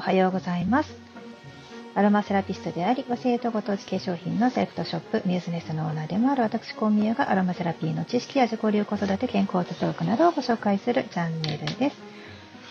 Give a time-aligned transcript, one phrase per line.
[0.00, 0.96] おはようございます。
[1.94, 11.96] アロマセラピストであり、和製とご当地化粧品のセレクトショップ、ミューズネスのオーナーでもある私、コンミヤがアロマセラピーの知識や自己流子育て、健康とトークなどをご紹介するチャンネルです。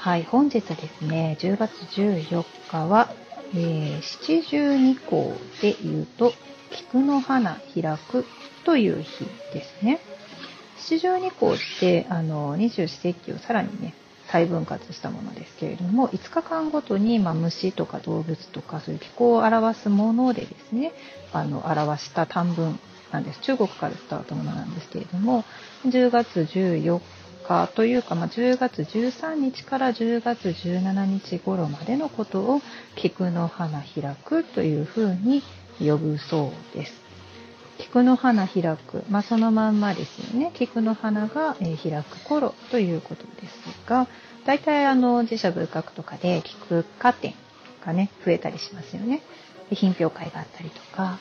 [0.00, 3.08] はい、本日ですね、10月14日は、
[3.54, 6.32] えー、七十二項で言うと、
[6.72, 8.26] 菊の花開く
[8.64, 10.00] という日ですね。
[10.76, 13.94] 七十二項って、あの、二十四節気をさらにね、
[14.32, 20.94] 再分割したものですけれども5日間ごとに、まあ、虫とか動物とかそういう気候を表すものでですね
[21.32, 22.80] あの表した短文
[23.12, 25.44] なんです中国から伝わったものなんですけれども
[25.84, 27.00] 10月14
[27.44, 32.62] 日というか、まあ、10月13日から10月17日頃までのことを
[32.96, 35.42] 菊の花開くというふうに
[35.78, 37.01] 呼ぶそうです。
[37.78, 40.52] 菊の花開く、まあ、そのまんまですよね。
[40.54, 44.08] 菊の花が、え開く頃ということですが、
[44.46, 47.34] 大体あの自社仏閣とかで菊花店
[47.84, 49.22] がね、増えたりしますよね。
[49.70, 51.18] 品評会があったりとか。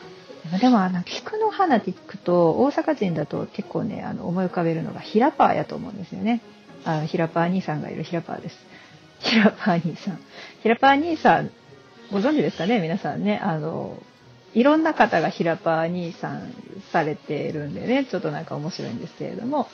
[0.59, 6.41] でもあの菊の花って聞くと大阪人だと結構ねあの思い浮かべるのがヒラパーやと思うんですよね。
[6.83, 8.55] あのヒラパー兄さんがいるヒラパーです。
[9.19, 10.19] ヒラパー兄さん。
[10.63, 11.51] ヒラパー兄さん
[12.11, 12.79] ご存知ですかね？
[12.81, 13.37] 皆さんね。
[13.37, 13.97] あの
[14.53, 16.53] いろんな方がヒラパー兄さん
[16.91, 19.67] されてるんでね、ちょっとなんか面白いんですけれども、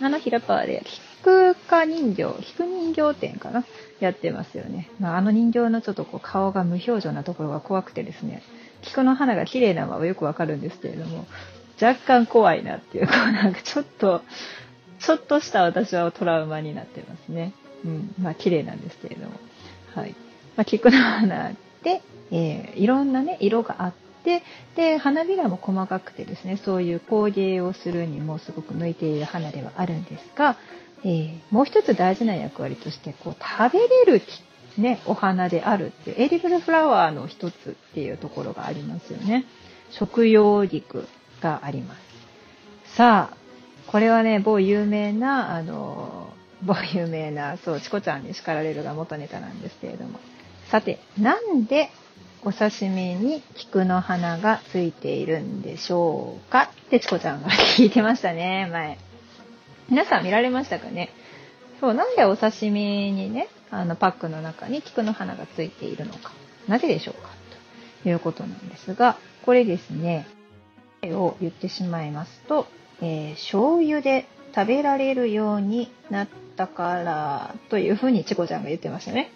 [0.00, 0.82] あのヒラパーで、
[1.22, 3.64] 菊花人形、菊人形展かな？
[4.00, 4.88] やってますよね。
[4.98, 8.42] まあ、あの人形のちょっとこう顔が無表情なところが怖くてですね、
[8.80, 11.26] 菊の花が綺麗なのはよくわかるんですけれども、
[11.80, 14.22] 若干怖いなっていう、こうなんかちょっと、
[14.98, 17.52] ちょっとした私はトラウマになってますね。
[17.84, 18.14] うん。
[18.22, 19.38] まあ綺麗なんですけれども。
[19.94, 20.14] はい。
[20.56, 22.00] まあ、菊の花で、
[22.30, 24.42] えー、いろんなね、色があって、
[24.76, 30.56] で、花びらも細かくてですね、そういう工芸をするにもすごく向いている花ではあるんですが、
[31.04, 34.22] えー、もう一つ大事な役割として、こう、食べれる
[34.78, 39.44] ね、お花であるっていう、エディブルフラワーの一つっていうところがありますよね。
[39.90, 41.08] 食用菊
[41.40, 42.96] があります。
[42.96, 43.36] さあ、
[43.90, 46.32] これはね、某有名な、あの、
[46.62, 50.20] 某有名な、そう、チコちゃんに叱られるが元ネタなんですけれども。
[50.70, 51.90] さて、なんで
[52.42, 56.70] お刺身に菊の花がついているんでしょうか？
[56.86, 58.98] ってチコちゃんが聞いてましたね、前。
[59.90, 61.10] 皆さん見られましたかね？
[61.80, 66.32] そう、なんでお刺身にね、あのパックの中に菊の花がついているのか。
[66.66, 67.28] なぜでしょうか？
[68.02, 70.26] ということなんですが、これですね、
[71.04, 72.66] を言ってしまいますと、
[73.02, 79.30] えー、醤油で食べられるようになったからというふうにチコちゃんが言ってましたね。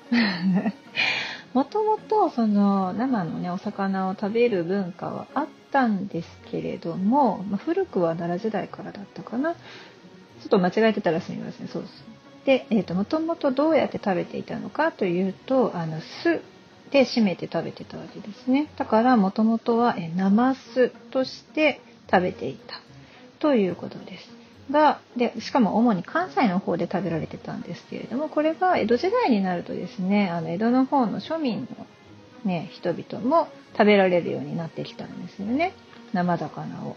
[1.54, 9.54] もともとその生のねお魚を食べる文化はあったんですけれども、まあ、古くは奈良時代からだったかな。
[9.54, 9.58] ちょ
[10.46, 11.68] っと間違えてたらすみません。
[11.68, 12.04] そうです。
[12.44, 16.42] で、えーと、もともとどうやって食べていたのかというとあの酢
[16.90, 18.68] で締めて食べてたわけですね。
[18.76, 22.80] だからもともとは生酢として食べていた
[23.38, 24.43] ということです。
[24.70, 31.86] がでしかも主に関西の方で食べられてたんですけれどもこれが江戸時代になるとですねあの江戸の方の庶民の、
[32.44, 35.74] ね、人々も食べられるようになってきたんですよね
[36.12, 36.96] 生魚を。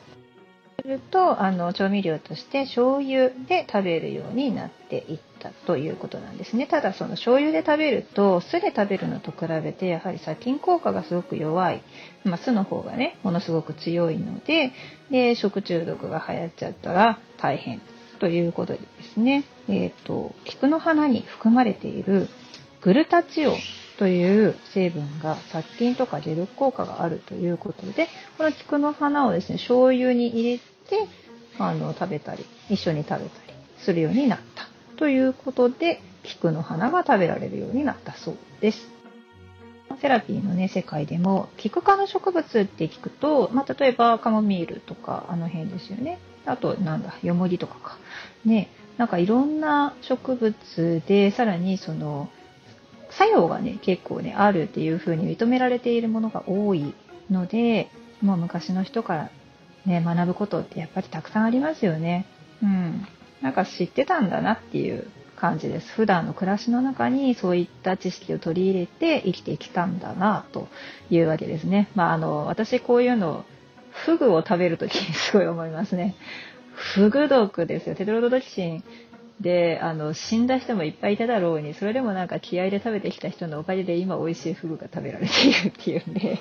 [0.80, 6.68] するとあの調味料として醤油で食べるようになっていってたということなんですね。
[6.68, 11.82] ただその醤油で食べると酢で食べるのと比べてやはり殺菌効果がすごく弱い、
[12.24, 14.72] まあ、酢の方がねものすごく強いので
[15.12, 17.82] で食中毒が流行っちゃったら大変
[18.20, 22.28] ということでですね、えーと、菊の花に含まれている
[22.82, 23.54] グルタチオ
[23.98, 28.08] という成分が殺菌とか解毒効果があるということで
[28.38, 30.64] この菊の花をですね醤油に入れて
[31.60, 34.77] あの食べたり一緒に食べたりするようになった。
[34.98, 38.98] ということで菊の花が食べられるようになったそうです。
[40.02, 46.20] セラピーのね、世界でも、菊科の植物って聞くと、まあ、例えばカモミールとか、あの辺ですよね。
[46.46, 47.98] あと、なんだ、ヨモギとかか。
[48.46, 52.30] ね、なんかいろんな植物で、さらにその、
[53.10, 56.94] 作用がね、結構ね、あるっていう風に認められているものが多い
[57.32, 57.90] ので、
[58.22, 59.30] もう昔の人から
[59.86, 62.26] ね、学ぶことってやっぱりたくさんありますよね。
[62.62, 63.08] うん。
[63.42, 65.08] なんか知ってたんだなっていう
[65.38, 65.92] 感じです。
[65.94, 70.68] 普段の暮らしの中にそういった知識を取り入れて生きてきたんだなと
[71.10, 71.90] いうわけですね。
[71.96, 73.46] まああの、私こういうの、
[74.06, 76.16] フグを食べるときに すごい思いますね。
[76.74, 77.96] フグ毒ですよ。
[77.96, 78.84] テトロドトキシン
[79.40, 86.38] で、あの、死んだ人もいっぱいいただろうに、それでもなんか気合で食べてきた人のおかげで今美味しいフグが食べられているっていうんで、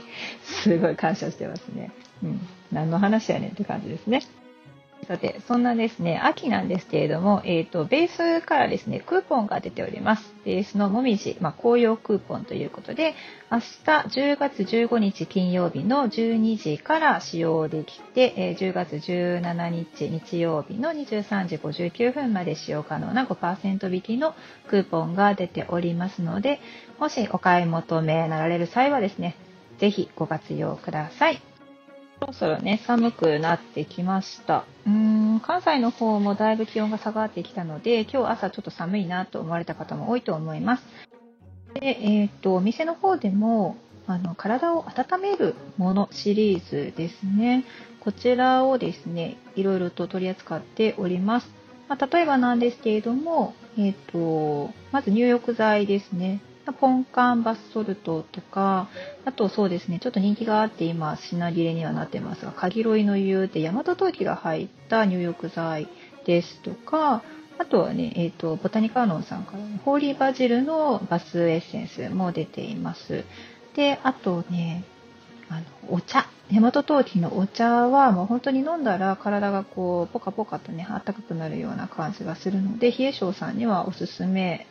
[0.62, 1.90] すごい感謝してますね。
[2.22, 2.40] うん。
[2.72, 4.22] 何の話やねんって感じですね。
[5.06, 10.34] さて、そんなですね、秋なんですけれども、えっ、ー、と、ベースからですね、クーポンが出ております。
[10.44, 13.14] ベースのもみじ、まあ、紅葉クーポンということで、
[13.50, 24.34] 明日10月15日金曜日の12時から使用できて、え、10月17日日曜日の23時59分まで使用可能な5%引きの
[24.68, 26.58] クーポンが出ておりますので、
[26.98, 29.36] もしお買い求めなられる際はですね、
[29.78, 31.55] ぜひご活用ください。
[32.18, 34.64] そろそろね、寒くなってきました。
[34.86, 40.82] うん、関西の方もだいぶ気温が下がってきたので、今日朝ちょっと寒いなと思われた方も多いと思います。
[41.74, 43.76] で、えっ、ー、と、お店の方でも、
[44.06, 47.64] あの、体を温めるものシリーズですね。
[48.00, 51.50] こちらをですね、いろいろと取り扱っております。
[51.88, 56.40] まあ、例えばなんですけれども、えっ、ー、と、まず入浴剤ですね。
[56.72, 58.88] ポンカンバスソルトとか、
[59.24, 65.88] あとそうですね、ちょっと人気があって今品切れにはなってますが、かぎろいの湯で大和陶器が入った入浴剤
[66.26, 67.22] ですとか、
[67.58, 73.24] あとはね、えっ、ー、と、ボタニカーノンさんから、ね、ホーリーバジルのバスエッセンスも出ています。
[73.74, 74.84] で、あとね、
[75.48, 76.26] あの、お茶。
[76.52, 84.66] 大和陶器のお茶はもう本当に飲んだら体がこう、ポカポカとね、暖かくなるような感じがするので、冷え性さんにはおすすめ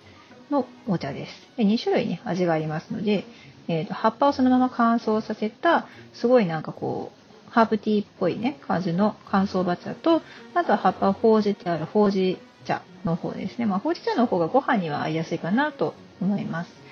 [0.49, 1.31] のお茶です。
[1.57, 3.25] 2種類ね、味がありますので、
[3.67, 7.11] えーと、葉っぱをそのまま乾燥させた、すごいなんかこ
[7.49, 10.21] う、ハーブティーっぽいね、感じの乾燥バチャと、
[10.53, 13.65] あとは葉っぱをほうじてあるほうじ茶の方ですね。
[13.65, 16.85] まあ、ほうじ茶の方がご飯には合いやすいかなと思います。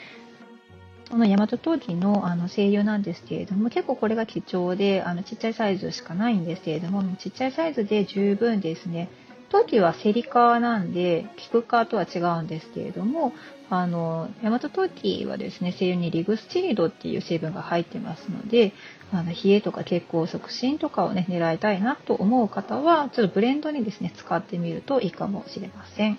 [1.11, 9.09] この大和陶器のあの精油なんですけれども、結構これが貴重で、あのちっちゃいサイズしかないんですけれども、ちっちゃいサイズで十分ですね、
[9.53, 13.33] 陶器はセリカなんで、菊科とは違うんですけれども、
[13.69, 18.73] あの、ヤマト陶器はですね、精油にリグスチリドっていう成分が入ってますので、
[19.11, 26.17] あの、冷えとか血行促進とかをね、狙いたいなと思う方は、ちょっとブレンドにですね、使ってみるといいかもしれません。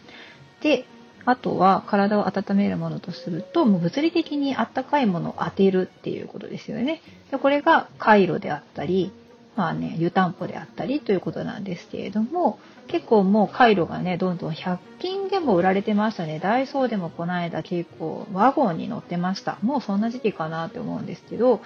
[0.63, 0.85] で、
[1.25, 7.03] あとは体を温めるものとすると、もう物理的にあったかいものを当てるっていうことですよね。
[7.33, 9.11] でこれがカイロであったり、
[9.57, 12.59] まあね、湯たんぽであったりということなんですけれども、
[12.89, 16.41] 結構もう回路がね、どんどん100均でも売られてましたね。
[16.41, 19.59] ダイソーでもこの間結構ワゴンに乗ってました。
[19.63, 21.61] もうそんな時期かなって思うんですけど、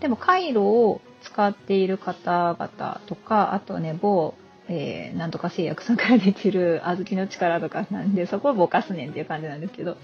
[0.00, 4.34] でも回路を使っている方々とか、あとね、某、
[4.68, 9.96] えー、なんとか製薬さんから出てる小豆の力とかなんで、そこをぼかすねんっていう感じなんですけど、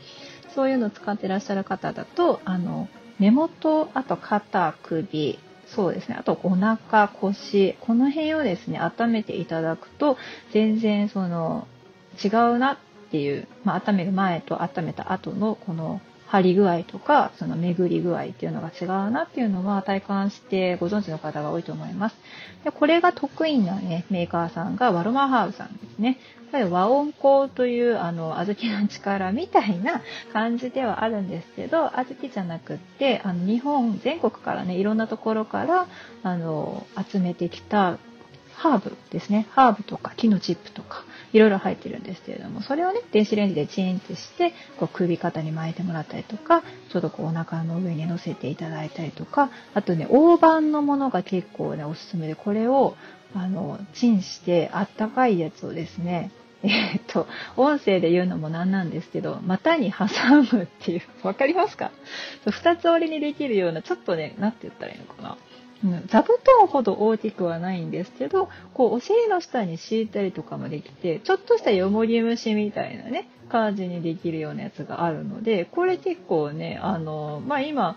[0.54, 6.16] そういうのを使ってらっしゃる方だと、あの、目元、あと肩、首、そうですね。
[6.18, 10.16] あと、お腹、腰、この辺をですね、温めていただくと、
[10.52, 11.66] 全然、その、
[12.22, 12.78] 違うなっ
[13.10, 22.17] ていう、まあ、温める前と温めた後の、この、張り具合とか、その巡り具合っていうのが違うなっていうのは体感してご存知の方が多いと思います。
[22.64, 26.19] でこれが得意なね、メーカーさんがワロマハーブさんですね。
[26.70, 30.02] 和音香というあの小豆の力みたいな
[30.32, 35.87] 感じではあるんですけど小豆じゃなくってあの日本全国からねいろんなところから
[36.23, 37.99] あの集めてきた
[38.56, 46.62] ハーブですねハーブとか木のチップとかいろいろ入ってるんですけれどもそれをね電子レンジでチンってしてこう首肩に巻いてもらったりとか
[46.92, 52.96] ちょっとこうお腹の上に乗せていただいたりとかあとね大判のものが結構ねおすすめでこれを
[53.34, 56.30] あの、チンしてあったかいやつをですね、
[56.62, 57.26] えっと、
[57.56, 60.06] 音声で言うのもなんなんですけど、股に挟
[60.52, 61.90] むっていう、わかりますか？
[62.50, 65.36] 二つ折りにできるような、ちょっとね、なんて言ったらいいのかな？
[66.09, 77.97] 座布団ほど大きくはないんですけど、こう、お尻の下に敷いたりとかもできて、ちょっとしたよもぎ虫みたいなね、感じにできるようなやつがあるので、これ結構ね、あの、まあ、今、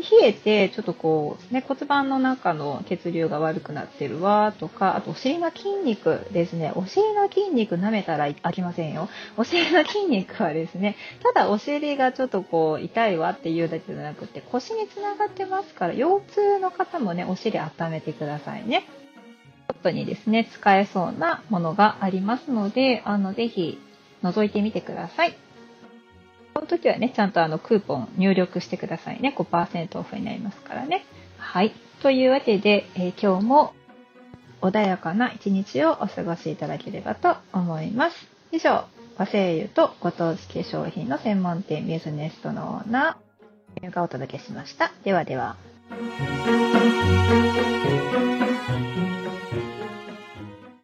[0.00, 6.72] 冷えて、ちょっとこう、ね、骨盤の中の血流が悪くなってるわとか、あとお尻の筋肉ですね。
[6.74, 9.08] お尻の筋肉舐めたら飽きませんよ。
[9.36, 18.84] お尻の筋肉はですね、ただお尻がちょっとこう、痛いわっていうだけじゃなくて、腰につながってますから、腰痛の方もね、お尻温めてくださいね。
[19.68, 23.78] ちょっとにですね、使えそうなものがありますので、あの、ぜひ、
[24.22, 25.36] 覗いてみてください。
[26.60, 29.34] の時はね、ちゃんとあのクーポン入力してくださいね。
[29.36, 31.04] 5%オフになりますからね。
[31.38, 31.72] はい。
[32.02, 33.74] というわけで、えー、今日も
[34.60, 38.16] 穏やかな一日をお過ごしいただければと思います。
[38.52, 38.84] 以上、
[39.16, 44.92] 和製油とご当地化粧品の専門店ミュズネストのオーナー、がお届けしました。
[45.04, 45.56] ではでは。